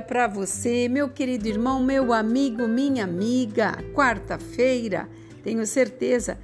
para 0.00 0.26
você, 0.26 0.88
meu 0.88 1.08
querido 1.08 1.48
irmão, 1.48 1.82
meu 1.82 2.12
amigo, 2.12 2.66
minha 2.66 3.04
amiga. 3.04 3.78
Quarta-feira, 3.94 5.08
tenho 5.42 5.66
certeza 5.66 6.38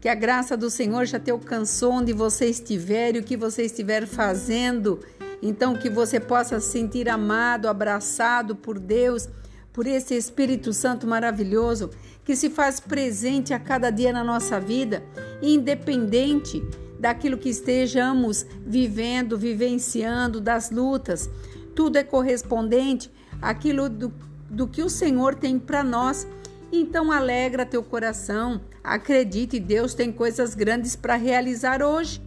que 0.00 0.08
a 0.08 0.14
graça 0.14 0.56
do 0.56 0.70
Senhor 0.70 1.04
já 1.04 1.20
te 1.20 1.30
alcançou 1.30 1.92
onde 1.92 2.12
você 2.12 2.46
estiver 2.46 3.14
e 3.14 3.18
o 3.20 3.22
que 3.22 3.36
você 3.36 3.62
estiver 3.62 4.06
fazendo. 4.06 5.00
Então, 5.40 5.74
que 5.74 5.90
você 5.90 6.18
possa 6.18 6.58
se 6.60 6.70
sentir 6.70 7.08
amado, 7.08 7.68
abraçado 7.68 8.56
por 8.56 8.78
Deus, 8.78 9.28
por 9.72 9.86
esse 9.86 10.14
Espírito 10.14 10.72
Santo 10.72 11.06
maravilhoso 11.06 11.90
que 12.24 12.36
se 12.36 12.50
faz 12.50 12.78
presente 12.78 13.52
a 13.52 13.58
cada 13.58 13.90
dia 13.90 14.12
na 14.12 14.22
nossa 14.22 14.60
vida, 14.60 15.02
independente 15.40 16.62
daquilo 16.98 17.36
que 17.36 17.48
estejamos 17.48 18.46
vivendo, 18.64 19.36
vivenciando, 19.36 20.40
das 20.40 20.70
lutas. 20.70 21.28
Tudo 21.74 21.96
é 21.96 22.04
correspondente 22.04 23.10
àquilo 23.40 23.88
do, 23.88 24.12
do 24.48 24.66
que 24.66 24.82
o 24.82 24.88
Senhor 24.88 25.34
tem 25.34 25.58
para 25.58 25.82
nós. 25.82 26.26
Então 26.70 27.12
alegra 27.12 27.66
teu 27.66 27.82
coração, 27.82 28.60
acredite, 28.82 29.60
Deus 29.60 29.92
tem 29.92 30.10
coisas 30.10 30.54
grandes 30.54 30.96
para 30.96 31.16
realizar 31.16 31.82
hoje. 31.82 32.22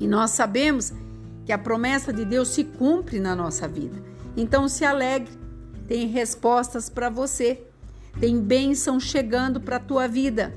E 0.00 0.08
nós 0.08 0.32
sabemos 0.32 0.92
que 1.44 1.52
a 1.52 1.58
promessa 1.58 2.12
de 2.12 2.24
Deus 2.24 2.48
se 2.48 2.64
cumpre 2.64 3.20
na 3.20 3.36
nossa 3.36 3.68
vida. 3.68 4.02
Então 4.36 4.68
se 4.68 4.84
alegre, 4.84 5.32
tem 5.86 6.08
respostas 6.08 6.88
para 6.88 7.08
você, 7.08 7.62
tem 8.18 8.40
bênção 8.40 8.98
chegando 8.98 9.60
para 9.60 9.76
a 9.76 9.80
tua 9.80 10.08
vida. 10.08 10.54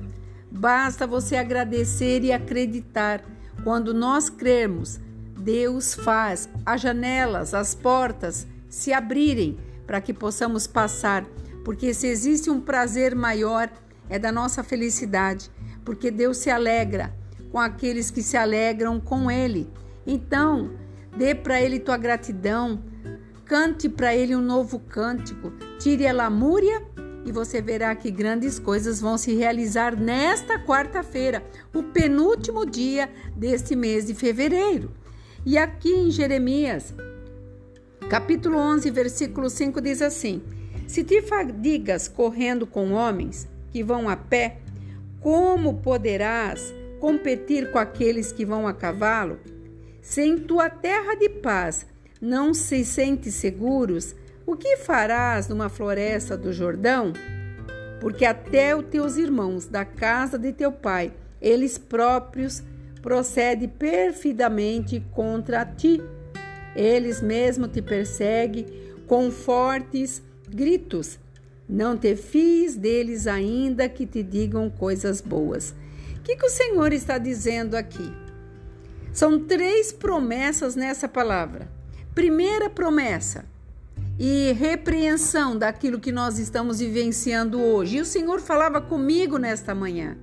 Basta 0.50 1.06
você 1.06 1.36
agradecer 1.36 2.22
e 2.24 2.32
acreditar. 2.32 3.24
Quando 3.62 3.92
nós 3.92 4.28
cremos, 4.28 4.98
Deus 5.46 5.94
faz 5.94 6.48
as 6.66 6.80
janelas, 6.80 7.54
as 7.54 7.72
portas 7.72 8.48
se 8.68 8.92
abrirem 8.92 9.56
para 9.86 10.00
que 10.00 10.12
possamos 10.12 10.66
passar, 10.66 11.24
porque 11.64 11.94
se 11.94 12.08
existe 12.08 12.50
um 12.50 12.60
prazer 12.60 13.14
maior 13.14 13.70
é 14.10 14.18
da 14.18 14.32
nossa 14.32 14.64
felicidade, 14.64 15.48
porque 15.84 16.10
Deus 16.10 16.38
se 16.38 16.50
alegra 16.50 17.14
com 17.52 17.60
aqueles 17.60 18.10
que 18.10 18.24
se 18.24 18.36
alegram 18.36 18.98
com 18.98 19.30
Ele. 19.30 19.70
Então, 20.04 20.72
dê 21.16 21.32
para 21.32 21.62
Ele 21.62 21.78
tua 21.78 21.96
gratidão, 21.96 22.82
cante 23.44 23.88
para 23.88 24.16
Ele 24.16 24.34
um 24.34 24.42
novo 24.42 24.80
cântico, 24.80 25.52
tire 25.78 26.08
a 26.08 26.12
lamúria 26.12 26.82
e 27.24 27.30
você 27.30 27.62
verá 27.62 27.94
que 27.94 28.10
grandes 28.10 28.58
coisas 28.58 29.00
vão 29.00 29.16
se 29.16 29.32
realizar 29.32 29.96
nesta 29.96 30.58
quarta-feira, 30.58 31.44
o 31.72 31.84
penúltimo 31.84 32.66
dia 32.66 33.08
deste 33.36 33.76
mês 33.76 34.06
de 34.06 34.14
fevereiro. 34.14 35.05
E 35.48 35.56
aqui 35.56 35.92
em 35.92 36.10
Jeremias, 36.10 36.92
capítulo 38.10 38.58
11, 38.58 38.90
versículo 38.90 39.48
5 39.48 39.80
diz 39.80 40.02
assim: 40.02 40.42
Se 40.88 41.04
te 41.04 41.22
fadigas 41.22 42.08
correndo 42.08 42.66
com 42.66 42.90
homens 42.90 43.46
que 43.70 43.80
vão 43.80 44.08
a 44.08 44.16
pé, 44.16 44.56
como 45.20 45.74
poderás 45.74 46.74
competir 46.98 47.70
com 47.70 47.78
aqueles 47.78 48.32
que 48.32 48.44
vão 48.44 48.66
a 48.66 48.74
cavalo? 48.74 49.38
Se 50.02 50.20
em 50.20 50.36
tua 50.36 50.68
terra 50.68 51.14
de 51.14 51.28
paz 51.28 51.86
não 52.20 52.52
se 52.52 52.84
sente 52.84 53.30
seguros, 53.30 54.16
o 54.44 54.56
que 54.56 54.76
farás 54.78 55.46
numa 55.46 55.68
floresta 55.68 56.36
do 56.36 56.52
Jordão? 56.52 57.12
Porque 58.00 58.24
até 58.24 58.74
os 58.74 58.86
teus 58.86 59.16
irmãos 59.16 59.66
da 59.66 59.84
casa 59.84 60.36
de 60.40 60.52
teu 60.52 60.72
pai, 60.72 61.12
eles 61.40 61.78
próprios 61.78 62.64
procedem 63.06 63.68
perfidamente 63.68 65.00
contra 65.12 65.64
ti. 65.64 66.02
Eles 66.74 67.22
mesmos 67.22 67.70
te 67.70 67.80
perseguem 67.80 68.66
com 69.06 69.30
fortes 69.30 70.20
gritos. 70.48 71.16
Não 71.68 71.96
te 71.96 72.16
fies 72.16 72.74
deles 72.74 73.28
ainda 73.28 73.88
que 73.88 74.06
te 74.06 74.24
digam 74.24 74.68
coisas 74.68 75.20
boas. 75.20 75.72
O 76.16 76.20
que, 76.22 76.34
que 76.34 76.46
o 76.46 76.50
Senhor 76.50 76.92
está 76.92 77.16
dizendo 77.16 77.76
aqui? 77.76 78.12
São 79.12 79.38
três 79.38 79.92
promessas 79.92 80.74
nessa 80.74 81.06
palavra. 81.06 81.68
Primeira 82.12 82.68
promessa, 82.68 83.44
e 84.18 84.50
repreensão 84.52 85.56
daquilo 85.56 86.00
que 86.00 86.10
nós 86.10 86.40
estamos 86.40 86.80
vivenciando 86.80 87.60
hoje. 87.60 87.98
E 87.98 88.00
o 88.00 88.04
Senhor 88.04 88.40
falava 88.40 88.80
comigo 88.80 89.38
nesta 89.38 89.76
manhã. 89.76 90.16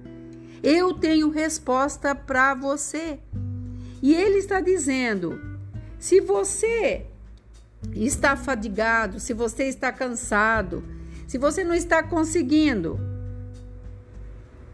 Eu 0.64 0.94
tenho 0.94 1.30
resposta 1.30 2.16
para 2.16 2.56
você. 2.56 3.20
E 4.02 4.16
Ele 4.16 4.38
está 4.38 4.62
dizendo: 4.62 5.40
se 6.00 6.22
você 6.22 7.06
está 7.92 8.38
fadigado, 8.38 9.20
se 9.20 9.34
você 9.34 9.66
está 9.66 9.92
cansado, 9.92 10.82
se 11.28 11.38
você 11.38 11.66
não 11.66 11.76
está 11.76 12.02
conseguindo 12.02 12.98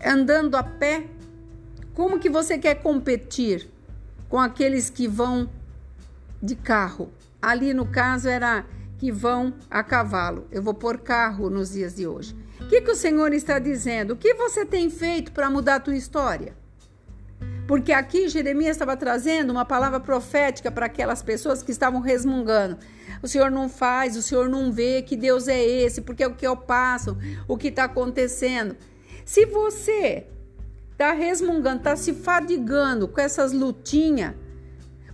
andando 0.06 0.56
a 0.56 0.64
pé, 0.64 1.08
como 1.96 2.20
que 2.20 2.30
você 2.30 2.58
quer 2.58 2.76
competir 2.76 3.68
com 4.30 4.40
aqueles 4.40 4.90
que 4.90 5.08
vão 5.08 5.50
de 6.42 6.56
carro? 6.56 7.12
Ali 7.42 7.74
no 7.74 7.86
caso 7.86 8.30
era 8.30 8.66
que 9.00 9.12
vão 9.12 9.54
a 9.70 9.82
cavalo. 9.82 10.46
Eu 10.52 10.62
vou 10.62 10.74
pôr 10.74 11.00
carro 11.00 11.50
nos 11.50 11.72
dias 11.72 11.96
de 11.96 12.06
hoje. 12.06 12.36
O 12.70 12.72
que, 12.72 12.82
que 12.82 12.92
o 12.92 12.96
Senhor 12.96 13.34
está 13.34 13.58
dizendo? 13.58 14.14
O 14.14 14.16
que 14.16 14.32
você 14.36 14.64
tem 14.64 14.92
feito 14.92 15.32
para 15.32 15.50
mudar 15.50 15.78
a 15.78 15.80
tua 15.80 15.96
história? 15.96 16.54
Porque 17.68 17.92
aqui 17.92 18.30
Jeremias 18.30 18.76
estava 18.76 18.96
trazendo 18.96 19.50
uma 19.50 19.66
palavra 19.66 20.00
profética 20.00 20.70
para 20.70 20.86
aquelas 20.86 21.24
pessoas 21.24 21.64
que 21.64 21.72
estavam 21.72 22.00
resmungando. 22.00 22.78
O 23.24 23.28
Senhor 23.28 23.50
não 23.50 23.68
faz, 23.68 24.16
o 24.16 24.22
Senhor 24.22 24.48
não 24.48 24.72
vê, 24.72 25.02
que 25.02 25.16
Deus 25.16 25.48
é 25.48 25.60
esse, 25.60 26.02
porque 26.02 26.22
é 26.22 26.28
o 26.28 26.36
que 26.36 26.46
eu 26.46 26.56
passo, 26.56 27.18
o 27.48 27.58
que 27.58 27.70
está 27.70 27.86
acontecendo. 27.86 28.78
Se 29.26 29.48
você 29.48 30.28
está 30.92 31.12
resmungando, 31.12 31.78
está 31.78 31.96
se 31.96 32.14
fadigando 32.14 33.08
com 33.08 33.20
essas 33.20 33.52
lutinhas, 33.52 34.36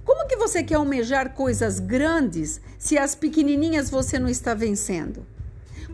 como 0.03 0.27
que 0.27 0.35
você 0.35 0.61
quer 0.61 0.75
almejar 0.75 1.33
coisas 1.33 1.79
grandes 1.79 2.59
se 2.77 2.97
as 2.97 3.16
pequenininhas 3.16 3.89
você 3.89 4.19
não 4.19 4.27
está 4.27 4.53
vencendo? 4.53 5.25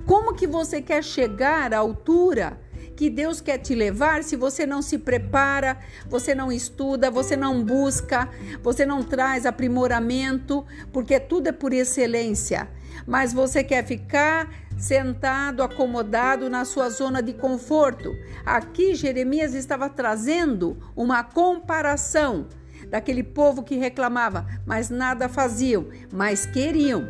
Como 0.05 0.33
que 0.33 0.47
você 0.47 0.81
quer 0.81 1.03
chegar 1.03 1.73
à 1.73 1.77
altura 1.77 2.59
que 2.95 3.09
Deus 3.09 3.41
quer 3.41 3.57
te 3.57 3.73
levar 3.73 4.23
se 4.23 4.35
você 4.35 4.63
não 4.63 4.81
se 4.81 4.97
prepara, 4.97 5.79
você 6.07 6.35
não 6.35 6.51
estuda, 6.51 7.09
você 7.09 7.35
não 7.35 7.63
busca, 7.63 8.29
você 8.61 8.85
não 8.85 9.01
traz 9.01 9.45
aprimoramento, 9.45 10.63
porque 10.93 11.19
tudo 11.19 11.47
é 11.47 11.51
por 11.51 11.73
excelência. 11.73 12.69
Mas 13.07 13.33
você 13.33 13.63
quer 13.63 13.83
ficar 13.83 14.49
sentado, 14.77 15.63
acomodado 15.63 16.49
na 16.49 16.63
sua 16.63 16.89
zona 16.89 17.23
de 17.23 17.33
conforto. 17.33 18.15
Aqui 18.45 18.93
Jeremias 18.93 19.53
estava 19.53 19.89
trazendo 19.89 20.77
uma 20.95 21.23
comparação 21.23 22.47
daquele 22.87 23.23
povo 23.23 23.63
que 23.63 23.77
reclamava, 23.77 24.45
mas 24.65 24.89
nada 24.89 25.27
faziam, 25.27 25.87
mas 26.11 26.45
queriam. 26.45 27.07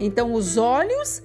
Então 0.00 0.32
os 0.32 0.56
olhos 0.56 1.22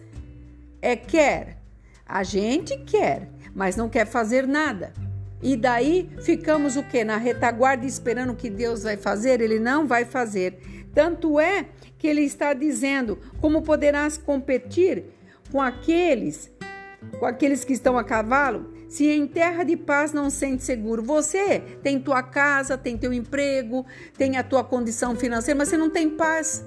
é 0.85 0.95
quer, 0.95 1.57
a 2.05 2.21
gente 2.21 2.77
quer, 2.77 3.27
mas 3.55 3.75
não 3.75 3.89
quer 3.89 4.05
fazer 4.05 4.45
nada. 4.45 4.93
E 5.41 5.57
daí 5.57 6.11
ficamos 6.21 6.77
o 6.77 6.83
que? 6.83 7.03
Na 7.03 7.17
retaguarda 7.17 7.85
esperando 7.87 8.33
o 8.33 8.35
que 8.35 8.51
Deus 8.51 8.83
vai 8.83 8.95
fazer? 8.95 9.41
Ele 9.41 9.59
não 9.59 9.87
vai 9.87 10.05
fazer. 10.05 10.59
Tanto 10.93 11.39
é 11.39 11.65
que 11.97 12.07
ele 12.07 12.21
está 12.21 12.53
dizendo: 12.53 13.17
como 13.41 13.63
poderás 13.63 14.15
competir 14.15 15.05
com 15.51 15.59
aqueles, 15.59 16.51
com 17.19 17.25
aqueles 17.25 17.63
que 17.63 17.73
estão 17.73 17.97
a 17.97 18.03
cavalo? 18.03 18.71
Se 18.87 19.09
em 19.09 19.25
terra 19.25 19.63
de 19.63 19.75
paz 19.75 20.13
não 20.13 20.29
sente 20.29 20.63
seguro, 20.63 21.01
você 21.01 21.59
tem 21.81 21.99
tua 21.99 22.21
casa, 22.21 22.77
tem 22.77 22.95
teu 22.95 23.11
emprego, 23.11 23.85
tem 24.15 24.37
a 24.37 24.43
tua 24.43 24.63
condição 24.63 25.15
financeira, 25.15 25.57
mas 25.57 25.69
você 25.69 25.77
não 25.77 25.89
tem 25.89 26.11
paz. 26.11 26.63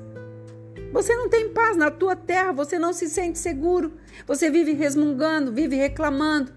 Você 0.93 1.15
não 1.15 1.29
tem 1.29 1.51
paz 1.51 1.77
na 1.77 1.91
tua 1.91 2.17
terra, 2.17 2.53
você 2.53 2.79
não 2.79 2.93
se 2.93 3.09
sente 3.09 3.39
seguro. 3.39 3.93
Você 4.27 4.51
vive 4.51 4.73
resmungando, 4.73 5.53
vive 5.53 5.77
reclamando. 5.77 6.53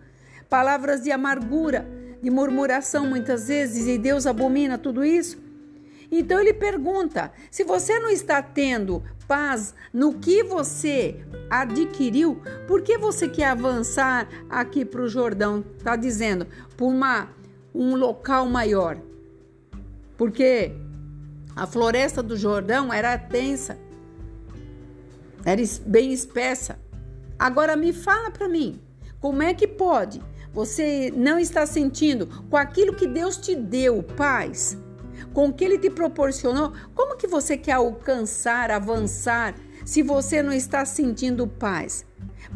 Palavras 0.49 1.01
de 1.01 1.11
amargura, 1.11 1.87
de 2.21 2.29
murmuração 2.29 3.05
muitas 3.05 3.47
vezes, 3.47 3.87
e 3.87 3.97
Deus 3.97 4.25
abomina 4.25 4.77
tudo 4.77 5.03
isso. 5.03 5.37
Então 6.11 6.39
ele 6.39 6.53
pergunta: 6.53 7.31
se 7.49 7.63
você 7.63 7.99
não 7.99 8.09
está 8.09 8.41
tendo 8.41 9.03
paz 9.27 9.73
no 9.93 10.15
que 10.15 10.43
você 10.43 11.23
adquiriu, 11.49 12.41
por 12.67 12.81
que 12.81 12.97
você 12.97 13.29
quer 13.29 13.45
avançar 13.45 14.27
aqui 14.49 14.83
para 14.83 15.01
o 15.01 15.07
Jordão? 15.07 15.63
Está 15.77 15.95
dizendo, 15.95 16.45
por 16.75 16.87
uma, 16.87 17.29
um 17.73 17.95
local 17.95 18.45
maior. 18.45 18.97
Porque 20.17 20.73
a 21.55 21.65
floresta 21.65 22.21
do 22.21 22.35
Jordão 22.35 22.91
era 22.91 23.17
tensa, 23.17 23.77
era 25.45 25.61
bem 25.85 26.11
espessa. 26.11 26.79
Agora 27.37 27.75
me 27.75 27.91
fala 27.91 28.31
para 28.31 28.47
mim, 28.47 28.81
como 29.19 29.41
é 29.41 29.53
que 29.53 29.67
pode 29.67 30.21
você 30.53 31.11
não 31.15 31.39
estar 31.39 31.65
sentindo 31.65 32.27
com 32.49 32.57
aquilo 32.57 32.95
que 32.95 33.07
Deus 33.07 33.37
te 33.37 33.55
deu, 33.55 34.03
paz? 34.03 34.77
com 35.33 35.47
o 35.47 35.53
que 35.53 35.63
ele 35.63 35.77
te 35.77 35.89
proporcionou, 35.89 36.73
como 36.93 37.17
que 37.17 37.27
você 37.27 37.57
quer 37.57 37.73
alcançar, 37.73 38.71
avançar 38.71 39.55
se 39.85 40.01
você 40.01 40.41
não 40.41 40.53
está 40.53 40.85
sentindo 40.85 41.47
paz. 41.47 42.05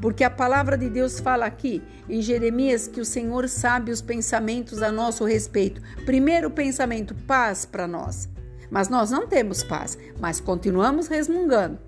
Porque 0.02 0.24
a 0.24 0.30
palavra 0.30 0.78
de 0.78 0.90
Deus 0.90 1.20
fala 1.20 1.46
aqui 1.46 1.82
em 2.10 2.22
Jeremias 2.22 2.88
que 2.88 3.00
o 3.00 3.06
Senhor 3.06 3.48
sabe 3.48 3.92
os 3.92 4.02
pensamentos 4.02 4.82
a 4.82 4.92
nosso 4.92 5.24
respeito. 5.24 5.82
Primeiro 6.06 6.50
pensamento, 6.50 7.16
paz 7.28 7.66
para 7.66 7.88
nós. 7.88 8.28
Mas 8.70 8.90
nós 8.90 9.10
não 9.10 9.28
temos 9.28 9.64
paz, 9.64 9.98
mas 10.20 10.40
continuamos 10.40 11.08
resmungando. 11.08 11.80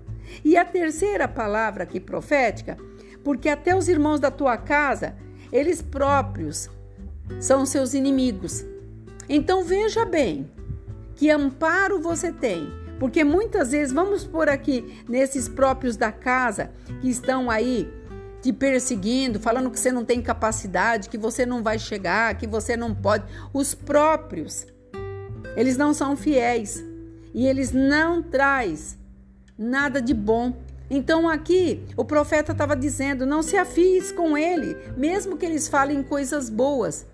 E 0.44 0.56
a 0.56 0.64
terceira 0.64 1.26
palavra 1.26 1.84
aqui 1.84 2.00
profética, 2.00 2.76
porque 3.24 3.48
até 3.48 3.76
os 3.76 3.88
irmãos 3.88 4.20
da 4.20 4.30
tua 4.30 4.56
casa, 4.56 5.16
eles 5.52 5.82
próprios 5.82 6.70
são 7.40 7.66
seus 7.66 7.94
inimigos. 7.94 8.64
Então 9.28 9.64
veja 9.64 10.04
bem 10.04 10.50
que 11.14 11.30
amparo 11.30 12.00
você 12.00 12.32
tem, 12.32 12.68
porque 12.98 13.24
muitas 13.24 13.72
vezes 13.72 13.92
vamos 13.92 14.24
por 14.24 14.48
aqui 14.48 15.02
nesses 15.08 15.48
próprios 15.48 15.96
da 15.96 16.10
casa 16.10 16.70
que 17.00 17.08
estão 17.08 17.50
aí 17.50 17.92
te 18.40 18.52
perseguindo, 18.52 19.40
falando 19.40 19.70
que 19.70 19.78
você 19.78 19.90
não 19.90 20.04
tem 20.04 20.22
capacidade, 20.22 21.08
que 21.08 21.18
você 21.18 21.44
não 21.44 21.62
vai 21.62 21.78
chegar, 21.78 22.36
que 22.36 22.46
você 22.46 22.76
não 22.76 22.94
pode. 22.94 23.24
Os 23.52 23.74
próprios, 23.74 24.66
eles 25.56 25.76
não 25.76 25.92
são 25.92 26.16
fiéis 26.16 26.82
e 27.34 27.46
eles 27.46 27.72
não 27.72 28.22
traz 28.22 28.97
nada 29.58 30.00
de 30.00 30.14
bom. 30.14 30.54
Então 30.88 31.28
aqui 31.28 31.84
o 31.96 32.04
profeta 32.04 32.52
estava 32.52 32.76
dizendo: 32.76 33.26
não 33.26 33.42
se 33.42 33.56
afies 33.56 34.12
com 34.12 34.38
ele, 34.38 34.76
mesmo 34.96 35.36
que 35.36 35.44
eles 35.44 35.68
falem 35.68 36.02
coisas 36.02 36.48
boas, 36.48 37.06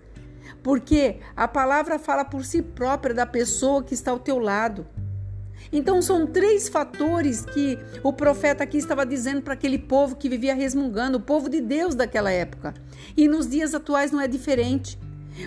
porque 0.63 1.17
a 1.35 1.47
palavra 1.47 1.99
fala 1.99 2.23
por 2.23 2.45
si 2.45 2.61
própria 2.61 3.13
da 3.13 3.25
pessoa 3.25 3.83
que 3.83 3.93
está 3.93 4.11
ao 4.11 4.19
teu 4.19 4.37
lado. 4.37 4.85
Então 5.71 6.01
são 6.01 6.27
três 6.27 6.69
fatores 6.69 7.43
que 7.45 7.77
o 8.03 8.13
profeta 8.13 8.63
aqui 8.63 8.77
estava 8.77 9.05
dizendo 9.05 9.41
para 9.41 9.55
aquele 9.55 9.79
povo 9.79 10.15
que 10.15 10.29
vivia 10.29 10.53
resmungando, 10.53 11.17
o 11.17 11.21
povo 11.21 11.49
de 11.49 11.59
Deus 11.59 11.95
daquela 11.95 12.31
época. 12.31 12.73
E 13.17 13.27
nos 13.27 13.49
dias 13.49 13.73
atuais 13.73 14.11
não 14.11 14.21
é 14.21 14.27
diferente. 14.27 14.97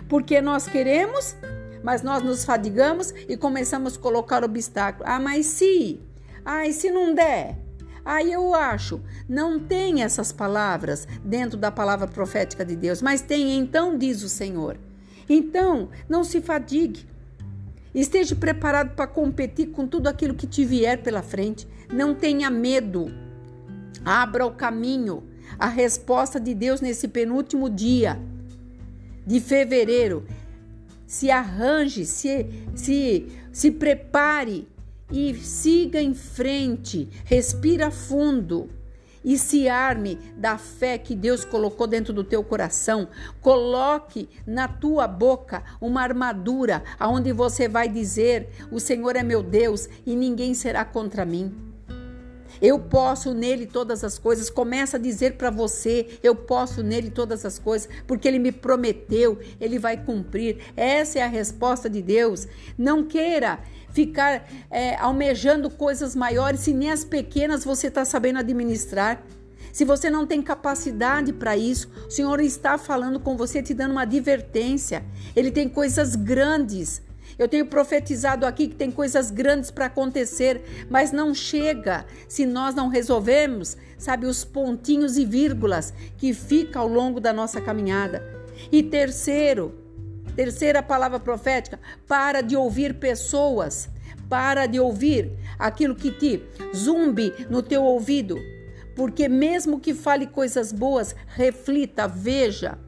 Porque 0.09 0.41
nós 0.41 0.67
queremos, 0.67 1.35
mas 1.83 2.03
nós 2.03 2.23
nos 2.23 2.45
fadigamos 2.45 3.15
e 3.29 3.37
começamos 3.37 3.97
a 3.97 4.01
colocar 4.01 4.45
obstáculos. 4.45 5.11
Ah, 5.11 5.21
mas 5.21 5.47
se, 5.47 6.01
e 6.67 6.73
se 6.73 6.91
não 6.91 7.15
der? 7.15 7.59
Aí 8.05 8.33
eu 8.33 8.55
acho, 8.55 9.03
não 9.29 9.61
tem 9.61 10.03
essas 10.03 10.33
palavras 10.33 11.07
dentro 11.23 11.59
da 11.59 11.71
palavra 11.71 12.09
profética 12.09 12.65
de 12.65 12.75
Deus, 12.75 13.03
mas 13.03 13.21
tem, 13.21 13.59
então 13.59 13.99
diz 13.99 14.23
o 14.23 14.31
Senhor. 14.31 14.79
Então, 15.29 15.91
não 16.09 16.25
se 16.25 16.41
fadigue. 16.41 17.07
Esteja 17.95 18.35
preparado 18.35 18.95
para 18.95 19.07
competir 19.07 19.69
com 19.73 19.87
tudo 19.87 20.09
aquilo 20.09 20.35
que 20.35 20.47
te 20.47 20.65
vier 20.65 21.03
pela 21.03 21.21
frente. 21.21 21.69
Não 21.93 22.15
tenha 22.15 22.49
medo. 22.49 23.13
Abra 24.05 24.47
o 24.47 24.53
caminho. 24.53 25.25
A 25.59 25.67
resposta 25.67 26.41
de 26.41 26.55
Deus 26.55 26.81
nesse 26.81 27.09
penúltimo 27.09 27.69
dia 27.69 28.19
de 29.27 29.39
fevereiro. 29.39 30.27
Se 31.07 31.31
arranje, 31.31 32.07
se, 32.07 32.47
se, 32.75 33.27
se 33.53 33.71
prepare 33.71 34.67
e 35.11 35.35
siga 35.35 36.01
em 36.01 36.15
frente. 36.15 37.09
Respira 37.25 37.91
fundo 37.91 38.71
e 39.25 39.37
se 39.37 39.69
arme 39.69 40.19
da 40.37 40.57
fé 40.57 40.97
que 40.97 41.15
Deus 41.15 41.45
colocou 41.45 41.87
dentro 41.87 42.13
do 42.13 42.25
teu 42.25 42.43
coração. 42.43 43.09
Coloque 43.41 44.29
na 44.47 44.69
tua 44.69 45.07
boca 45.07 45.63
uma 45.81 46.03
armadura 46.03 46.83
aonde 46.99 47.33
você 47.33 47.69
vai 47.69 47.89
dizer: 47.89 48.49
"O 48.71 48.81
Senhor 48.81 49.17
é 49.17 49.23
meu 49.23 49.43
Deus 49.43 49.89
e 50.07 50.15
ninguém 50.17 50.55
será 50.55 50.85
contra 50.85 51.25
mim". 51.25 51.68
Eu 52.61 52.79
posso 52.79 53.33
nele 53.35 53.67
todas 53.67 54.05
as 54.05 54.19
coisas. 54.19 54.51
Começa 54.51 54.97
a 54.97 55.01
dizer 55.01 55.35
para 55.35 55.51
você: 55.51 56.19
eu 56.23 56.35
posso 56.35 56.83
nele 56.83 57.11
todas 57.11 57.45
as 57.45 57.59
coisas, 57.59 57.89
porque 58.07 58.27
ele 58.27 58.39
me 58.39 58.53
prometeu, 58.53 59.39
ele 59.61 59.79
vai 59.79 59.97
cumprir. 59.97 60.59
Essa 60.77 61.19
é 61.19 61.23
a 61.23 61.29
resposta 61.29 61.89
de 61.89 62.03
Deus. 62.03 62.47
Não 62.77 63.05
queira 63.05 63.61
ficar 63.93 64.49
é, 64.71 64.97
almejando 64.97 65.71
coisas 65.71 66.15
maiores 66.15 66.61
se 66.61 66.73
nem 66.73 66.91
as 66.91 67.05
pequenas 67.05 67.65
você 67.65 67.89
está 67.89 68.05
sabendo 68.05 68.39
administrar. 68.39 69.23
Se 69.73 69.85
você 69.85 70.11
não 70.11 70.27
tem 70.27 70.43
capacidade 70.43 71.33
para 71.33 71.57
isso, 71.57 71.91
o 72.07 72.11
Senhor 72.11 72.41
está 72.41 72.79
falando 72.79 73.21
com 73.21 73.37
você, 73.37 73.63
te 73.63 73.75
dando 73.75 73.93
uma 73.93 74.03
advertência. 74.03 75.05
Ele 75.37 75.51
tem 75.51 75.69
coisas 75.69 76.17
grandes. 76.17 77.03
Eu 77.39 77.49
tenho 77.49 77.67
profetizado 77.67 78.45
aqui 78.45 78.69
que 78.69 78.75
tem 78.75 78.91
coisas 78.91 79.31
grandes 79.31 79.71
para 79.71 79.87
acontecer, 79.87 80.87
mas 80.91 81.13
não 81.13 81.33
chega 81.35 82.05
se 82.29 82.45
nós 82.45 82.75
não 82.75 82.89
resolvemos, 82.89 83.77
sabe, 83.97 84.27
os 84.27 84.45
pontinhos 84.45 85.17
e 85.17 85.25
vírgulas 85.25 85.95
que 86.17 86.35
ficam 86.35 86.83
ao 86.83 86.89
longo 86.89 87.21
da 87.21 87.33
nossa 87.33 87.61
caminhada. 87.61 88.23
E 88.73 88.83
terceiro, 88.83 89.73
Terceira 90.39 90.81
palavra 90.85 91.19
profética: 91.19 91.81
para 92.07 92.41
de 92.43 92.55
ouvir 92.55 92.95
pessoas, 93.01 93.89
para 94.29 94.67
de 94.67 94.79
ouvir 94.79 95.33
aquilo 95.59 95.97
que 95.97 96.13
te 96.13 96.41
zumbi 96.73 97.35
no 97.51 97.61
teu 97.61 97.83
ouvido, 97.83 98.37
porque 98.95 99.29
mesmo 99.29 99.81
que 99.81 99.93
fale 99.93 100.29
coisas 100.29 100.71
boas, 100.73 101.13
reflita, 101.27 102.07
veja, 102.07 102.79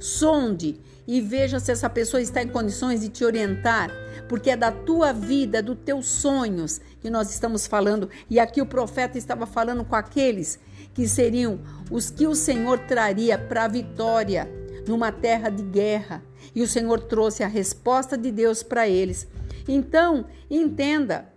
sonde 0.00 0.80
e 1.06 1.20
veja 1.20 1.60
se 1.60 1.70
essa 1.70 1.88
pessoa 1.88 2.20
está 2.20 2.42
em 2.42 2.48
condições 2.48 3.00
de 3.00 3.08
te 3.08 3.24
orientar, 3.24 3.90
porque 4.28 4.50
é 4.50 4.56
da 4.56 4.72
tua 4.72 5.12
vida, 5.12 5.62
dos 5.62 5.78
teus 5.84 6.06
sonhos 6.06 6.80
que 7.00 7.08
nós 7.08 7.30
estamos 7.30 7.66
falando. 7.66 8.10
E 8.28 8.40
aqui 8.40 8.60
o 8.60 8.66
profeta 8.66 9.16
estava 9.16 9.46
falando 9.46 9.84
com 9.84 9.94
aqueles 9.94 10.58
que 10.92 11.06
seriam 11.06 11.60
os 11.90 12.10
que 12.10 12.26
o 12.26 12.34
Senhor 12.34 12.78
traria 12.80 13.38
para 13.38 13.64
a 13.64 13.68
vitória 13.68 14.50
numa 14.86 15.12
terra 15.12 15.48
de 15.48 15.62
guerra. 15.62 16.22
E 16.54 16.62
o 16.62 16.66
Senhor 16.68 17.00
trouxe 17.00 17.42
a 17.42 17.48
resposta 17.48 18.16
de 18.16 18.32
Deus 18.32 18.62
para 18.62 18.88
eles. 18.88 19.28
Então, 19.68 20.26
entenda. 20.50 21.28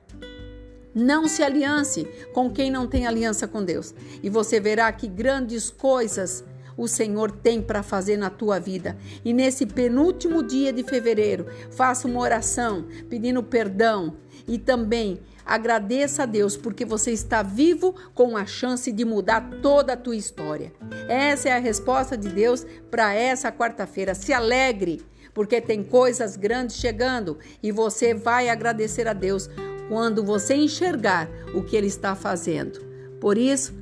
Não 0.93 1.27
se 1.27 1.43
aliance 1.43 2.07
com 2.33 2.49
quem 2.49 2.71
não 2.71 2.87
tem 2.87 3.05
aliança 3.05 3.47
com 3.47 3.63
Deus. 3.63 3.93
E 4.23 4.29
você 4.29 4.59
verá 4.59 4.91
que 4.91 5.07
grandes 5.07 5.69
coisas 5.69 6.43
o 6.79 6.87
Senhor 6.87 7.29
tem 7.29 7.61
para 7.61 7.83
fazer 7.83 8.15
na 8.15 8.29
tua 8.29 8.57
vida. 8.57 8.97
E 9.25 9.33
nesse 9.33 9.65
penúltimo 9.65 10.41
dia 10.41 10.71
de 10.71 10.81
fevereiro, 10.81 11.45
faça 11.69 12.07
uma 12.07 12.21
oração 12.21 12.85
pedindo 13.09 13.43
perdão 13.43 14.15
e 14.47 14.57
também 14.57 15.19
Agradeça 15.45 16.23
a 16.23 16.25
Deus 16.27 16.55
porque 16.55 16.85
você 16.85 17.11
está 17.11 17.41
vivo 17.41 17.95
com 18.13 18.37
a 18.37 18.45
chance 18.45 18.91
de 18.91 19.03
mudar 19.03 19.49
toda 19.63 19.93
a 19.93 19.97
tua 19.97 20.15
história. 20.15 20.71
Essa 21.07 21.49
é 21.49 21.53
a 21.53 21.57
resposta 21.57 22.15
de 22.15 22.29
Deus 22.29 22.67
para 22.91 23.15
essa 23.15 23.51
quarta-feira. 23.51 24.13
Se 24.13 24.31
alegre, 24.31 25.01
porque 25.33 25.59
tem 25.59 25.83
coisas 25.83 26.35
grandes 26.35 26.75
chegando 26.75 27.39
e 27.63 27.71
você 27.71 28.13
vai 28.13 28.47
agradecer 28.47 29.07
a 29.07 29.13
Deus 29.13 29.49
quando 29.87 30.23
você 30.23 30.53
enxergar 30.53 31.27
o 31.55 31.63
que 31.63 31.75
ele 31.75 31.87
está 31.87 32.13
fazendo. 32.13 32.79
Por 33.19 33.35
isso, 33.35 33.73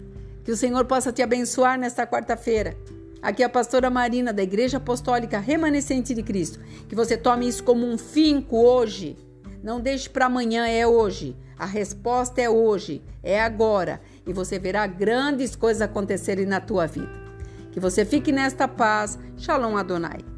que 0.45 0.51
o 0.53 0.55
Senhor 0.55 0.85
possa 0.85 1.11
te 1.11 1.21
abençoar 1.21 1.77
nesta 1.77 2.07
quarta-feira. 2.07 2.77
Aqui 3.21 3.41
é 3.41 3.45
a 3.45 3.49
pastora 3.49 3.89
Marina 3.89 4.31
da 4.31 4.43
Igreja 4.43 4.77
Apostólica 4.77 5.39
Remanescente 5.39 6.13
de 6.13 6.21
Cristo. 6.21 6.59
Que 6.87 6.95
você 6.95 7.17
tome 7.17 7.47
isso 7.47 7.63
como 7.63 7.85
um 7.85 7.97
finco 7.97 8.57
hoje. 8.57 9.17
Não 9.63 9.79
deixe 9.79 10.07
para 10.07 10.27
amanhã, 10.27 10.67
é 10.67 10.85
hoje. 10.85 11.35
A 11.57 11.65
resposta 11.65 12.39
é 12.39 12.47
hoje, 12.47 13.01
é 13.23 13.41
agora, 13.41 13.99
e 14.27 14.31
você 14.31 14.59
verá 14.59 14.85
grandes 14.85 15.55
coisas 15.55 15.81
acontecerem 15.81 16.45
na 16.45 16.61
tua 16.61 16.85
vida. 16.85 17.09
Que 17.71 17.79
você 17.79 18.05
fique 18.05 18.31
nesta 18.31 18.67
paz. 18.67 19.17
Shalom 19.37 19.75
Adonai. 19.75 20.36